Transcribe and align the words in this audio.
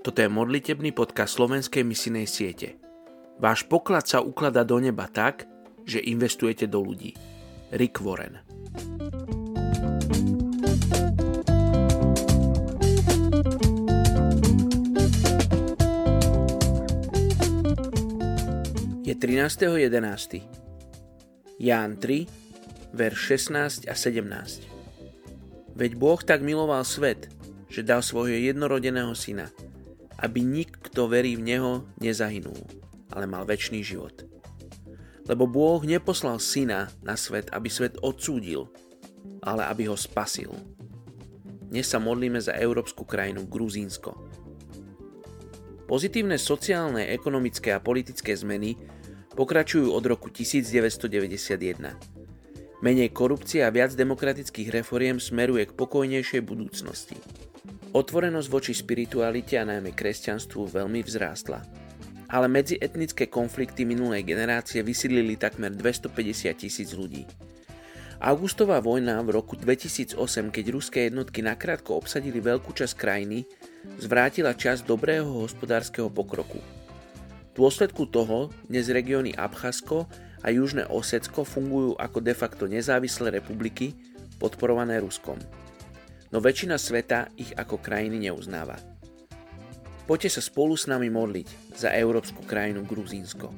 Toto 0.00 0.24
je 0.24 0.32
modlitebný 0.32 0.96
podcast 0.96 1.36
slovenskej 1.36 1.84
misinej 1.84 2.24
siete. 2.24 2.80
Váš 3.36 3.68
poklad 3.68 4.08
sa 4.08 4.24
ukladá 4.24 4.64
do 4.64 4.80
neba 4.80 5.04
tak, 5.04 5.44
že 5.84 6.00
investujete 6.00 6.64
do 6.64 6.80
ľudí. 6.80 7.12
Rick 7.68 8.00
Warren 8.00 8.40
Je 19.04 19.12
13.11. 19.12 21.60
Ján 21.60 22.00
3, 22.00 22.96
verš 22.96 23.36
16 23.52 23.84
a 23.84 23.92
17. 23.92 25.76
Veď 25.76 25.92
Boh 26.00 26.24
tak 26.24 26.40
miloval 26.40 26.88
svet, 26.88 27.28
že 27.68 27.84
dal 27.84 28.00
svojho 28.00 28.40
jednorodeného 28.40 29.12
syna, 29.12 29.52
aby 30.20 30.44
nik, 30.44 30.76
kto 30.84 31.08
verí 31.08 31.34
v 31.36 31.56
Neho, 31.56 31.72
nezahynul, 31.96 32.60
ale 33.12 33.24
mal 33.24 33.48
väčší 33.48 33.80
život. 33.80 34.28
Lebo 35.24 35.48
Boh 35.48 35.80
neposlal 35.80 36.36
syna 36.36 36.92
na 37.00 37.16
svet, 37.16 37.48
aby 37.56 37.72
svet 37.72 37.96
odsúdil, 38.04 38.68
ale 39.40 39.64
aby 39.64 39.88
ho 39.88 39.96
spasil. 39.96 40.52
Dnes 41.70 41.86
sa 41.88 42.02
modlíme 42.02 42.36
za 42.42 42.52
európsku 42.52 43.06
krajinu 43.06 43.46
Gruzínsko. 43.46 44.12
Pozitívne 45.86 46.38
sociálne, 46.38 47.10
ekonomické 47.10 47.74
a 47.74 47.82
politické 47.82 48.34
zmeny 48.34 48.74
pokračujú 49.34 49.90
od 49.90 50.04
roku 50.06 50.28
1991. 50.30 51.30
Menej 52.82 53.10
korupcie 53.14 53.62
a 53.62 53.70
viac 53.70 53.94
demokratických 53.94 54.82
reforiem 54.82 55.22
smeruje 55.22 55.68
k 55.70 55.76
pokojnejšej 55.76 56.42
budúcnosti. 56.42 57.18
Otvorenosť 57.90 58.48
voči 58.54 58.70
spiritualite 58.70 59.58
a 59.58 59.66
najmä 59.66 59.90
kresťanstvu 59.90 60.78
veľmi 60.78 61.02
vzrástla. 61.02 61.58
Ale 62.30 62.46
medzietnické 62.46 63.26
konflikty 63.26 63.82
minulej 63.82 64.22
generácie 64.22 64.78
vysídlili 64.86 65.34
takmer 65.34 65.74
250 65.74 66.54
tisíc 66.54 66.94
ľudí. 66.94 67.26
Augustová 68.22 68.78
vojna 68.78 69.18
v 69.26 69.34
roku 69.34 69.58
2008, 69.58 70.14
keď 70.54 70.64
ruské 70.70 71.10
jednotky 71.10 71.42
nakrátko 71.42 71.98
obsadili 71.98 72.38
veľkú 72.38 72.70
časť 72.70 72.94
krajiny, 72.94 73.42
zvrátila 73.98 74.54
čas 74.54 74.86
dobrého 74.86 75.26
hospodárskeho 75.42 76.14
pokroku. 76.14 76.62
V 76.62 77.52
dôsledku 77.58 78.06
toho 78.06 78.54
dnes 78.70 78.86
regióny 78.86 79.34
Abchazsko 79.34 80.06
a 80.46 80.48
Južné 80.54 80.86
Osecko 80.86 81.42
fungujú 81.42 81.98
ako 81.98 82.22
de 82.22 82.38
facto 82.38 82.70
nezávislé 82.70 83.34
republiky 83.34 83.98
podporované 84.38 85.02
Ruskom 85.02 85.42
no 86.30 86.38
väčšina 86.38 86.78
sveta 86.78 87.30
ich 87.36 87.54
ako 87.54 87.78
krajiny 87.78 88.30
neuznáva. 88.30 88.78
Poďte 90.10 90.38
sa 90.38 90.42
spolu 90.42 90.74
s 90.74 90.90
nami 90.90 91.06
modliť 91.06 91.78
za 91.78 91.94
európsku 91.94 92.42
krajinu 92.42 92.82
Gruzínsko. 92.82 93.54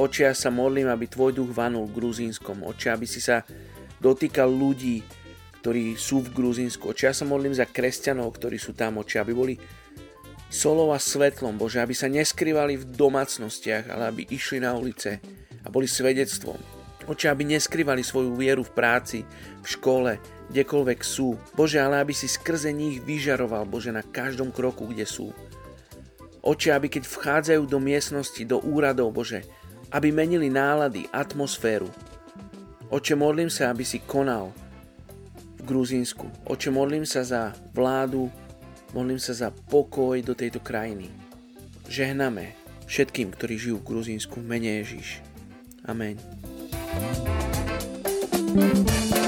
Očia 0.00 0.34
sa 0.34 0.50
modlím, 0.50 0.90
aby 0.90 1.06
tvoj 1.06 1.36
duch 1.36 1.52
vanul 1.54 1.86
v 1.86 2.02
Gruzínskom. 2.02 2.66
Očia, 2.66 2.98
aby 2.98 3.06
si 3.06 3.22
sa 3.22 3.46
dotýkal 4.02 4.50
ľudí, 4.50 5.04
ktorí 5.62 5.94
sú 5.94 6.26
v 6.26 6.34
Gruzínsku. 6.34 6.90
Očia 6.90 7.14
sa 7.14 7.22
modlím 7.22 7.54
za 7.54 7.68
kresťanov, 7.68 8.34
ktorí 8.34 8.58
sú 8.58 8.74
tam. 8.74 8.98
Očia, 8.98 9.22
aby 9.22 9.30
boli 9.36 9.54
solou 10.50 10.90
a 10.90 10.98
svetlom, 10.98 11.60
Bože, 11.60 11.78
aby 11.78 11.94
sa 11.94 12.10
neskrývali 12.10 12.82
v 12.82 12.88
domácnostiach, 12.98 13.86
ale 13.86 14.04
aby 14.10 14.22
išli 14.32 14.58
na 14.58 14.74
ulice 14.74 15.22
a 15.62 15.70
boli 15.70 15.86
svedectvom. 15.86 16.58
Oče, 17.08 17.26
aby 17.30 17.42
neskrývali 17.48 18.06
svoju 18.06 18.38
vieru 18.38 18.62
v 18.62 18.74
práci, 18.74 19.18
v 19.62 19.66
škole, 19.66 20.22
kdekoľvek 20.52 21.00
sú. 21.02 21.34
Bože, 21.56 21.82
ale 21.82 21.98
aby 21.98 22.14
si 22.14 22.30
skrze 22.30 22.70
nich 22.70 23.02
vyžaroval, 23.02 23.66
Bože, 23.66 23.90
na 23.90 24.06
každom 24.06 24.54
kroku, 24.54 24.86
kde 24.86 25.08
sú. 25.08 25.34
Oče, 26.42 26.74
aby 26.74 26.90
keď 26.90 27.06
vchádzajú 27.06 27.62
do 27.66 27.78
miestnosti, 27.78 28.42
do 28.42 28.58
úradov, 28.62 29.14
Bože, 29.14 29.46
aby 29.90 30.10
menili 30.10 30.50
nálady, 30.50 31.06
atmosféru. 31.10 31.90
Oče, 32.92 33.14
modlím 33.14 33.48
sa, 33.48 33.70
aby 33.70 33.86
si 33.86 34.02
konal 34.04 34.52
v 35.58 35.62
Gruzínsku. 35.64 36.26
Oče, 36.46 36.68
modlím 36.74 37.06
sa 37.06 37.22
za 37.22 37.54
vládu, 37.72 38.28
modlím 38.92 39.18
sa 39.22 39.32
za 39.32 39.48
pokoj 39.50 40.18
do 40.20 40.34
tejto 40.34 40.60
krajiny. 40.60 41.08
Žehname 41.88 42.52
všetkým, 42.90 43.32
ktorí 43.32 43.56
žijú 43.56 43.80
v 43.80 43.88
Gruzínsku, 43.88 44.42
mene 44.44 44.84
Ježiš. 44.84 45.24
Amen. 45.88 46.20
Thank 48.54 49.16
you 49.16 49.21